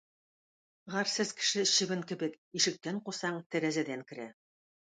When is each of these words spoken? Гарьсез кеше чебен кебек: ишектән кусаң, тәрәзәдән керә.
Гарьсез 0.93 1.33
кеше 1.39 1.61
чебен 1.75 2.03
кебек: 2.13 2.33
ишектән 2.61 3.01
кусаң, 3.11 3.41
тәрәзәдән 3.53 4.07
керә. 4.13 4.31